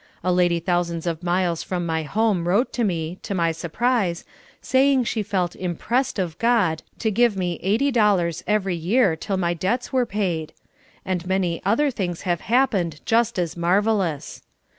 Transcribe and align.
A 0.23 0.33
lady 0.33 0.59
thousands 0.59 1.05
of 1.05 1.21
miles 1.21 1.61
from 1.61 1.85
my 1.85 2.01
home 2.01 2.43
wTote 2.43 2.83
me, 2.83 3.19
to 3.21 3.35
my 3.35 3.51
surprise, 3.51 4.25
saying 4.59 5.03
she 5.03 5.21
felt 5.21 5.55
impressed 5.55 6.17
of 6.17 6.39
God 6.39 6.81
to 6.97 7.11
give 7.11 7.37
me 7.37 7.59
$80 7.63 8.41
every 8.47 8.75
year 8.75 9.15
till 9.15 9.37
my 9.37 9.53
debts 9.53 9.93
were 9.93 10.07
paid; 10.07 10.53
and 11.05 11.27
many 11.27 11.61
other 11.63 11.91
things 11.91 12.23
have 12.23 12.41
happened 12.41 12.99
just 13.05 13.37
as 13.37 13.55
marvelous. 13.55 14.41